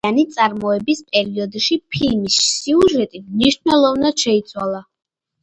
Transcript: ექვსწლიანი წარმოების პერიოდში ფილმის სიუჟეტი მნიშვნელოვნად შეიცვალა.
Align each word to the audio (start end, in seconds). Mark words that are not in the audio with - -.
ექვსწლიანი 0.07 0.21
წარმოების 0.35 1.03
პერიოდში 1.11 1.77
ფილმის 1.97 2.39
სიუჟეტი 2.47 3.23
მნიშვნელოვნად 3.27 4.27
შეიცვალა. 4.27 4.83